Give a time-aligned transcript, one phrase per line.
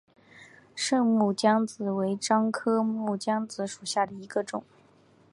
[0.75, 4.63] 滇木姜子为樟科木姜子属下的一个种。